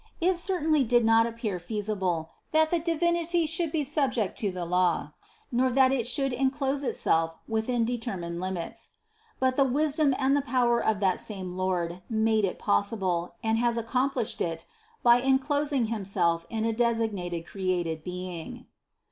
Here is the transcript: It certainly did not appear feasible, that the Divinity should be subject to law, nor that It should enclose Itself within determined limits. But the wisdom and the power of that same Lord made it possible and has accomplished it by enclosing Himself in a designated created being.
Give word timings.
It 0.19 0.39
certainly 0.39 0.83
did 0.83 1.05
not 1.05 1.27
appear 1.27 1.59
feasible, 1.59 2.31
that 2.53 2.71
the 2.71 2.79
Divinity 2.79 3.45
should 3.45 3.71
be 3.71 3.83
subject 3.83 4.39
to 4.39 4.51
law, 4.65 5.11
nor 5.51 5.69
that 5.69 5.91
It 5.91 6.07
should 6.07 6.33
enclose 6.33 6.81
Itself 6.81 7.37
within 7.47 7.85
determined 7.85 8.41
limits. 8.41 8.93
But 9.39 9.57
the 9.57 9.63
wisdom 9.63 10.15
and 10.17 10.35
the 10.35 10.41
power 10.41 10.83
of 10.83 11.01
that 11.01 11.19
same 11.19 11.55
Lord 11.55 12.01
made 12.09 12.45
it 12.45 12.57
possible 12.57 13.35
and 13.43 13.59
has 13.59 13.77
accomplished 13.77 14.41
it 14.41 14.65
by 15.03 15.17
enclosing 15.21 15.85
Himself 15.85 16.47
in 16.49 16.65
a 16.65 16.73
designated 16.73 17.45
created 17.45 18.03
being. 18.03 18.65